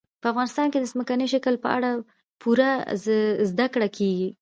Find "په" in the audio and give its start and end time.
0.21-0.27, 1.63-1.69